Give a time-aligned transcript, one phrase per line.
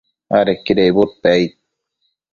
[0.37, 1.51] adequida icbudpec aid